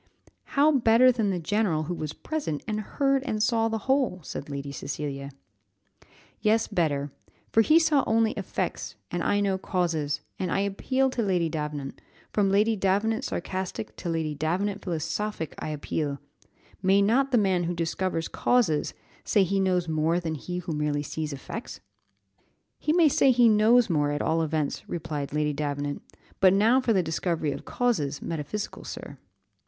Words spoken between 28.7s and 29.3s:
sir."